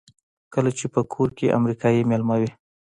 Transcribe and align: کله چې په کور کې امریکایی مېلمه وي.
کله 0.53 0.71
چې 0.77 0.85
په 0.93 1.01
کور 1.13 1.29
کې 1.37 1.55
امریکایی 1.59 2.07
مېلمه 2.09 2.35
وي. 2.41 2.49